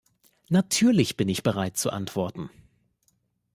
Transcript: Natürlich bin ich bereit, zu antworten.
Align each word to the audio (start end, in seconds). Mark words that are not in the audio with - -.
Natürlich 0.49 1.15
bin 1.15 1.29
ich 1.29 1.43
bereit, 1.43 1.77
zu 1.77 1.91
antworten. 1.91 2.49